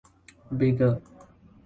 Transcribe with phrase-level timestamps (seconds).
[0.57, 0.99] Bigger.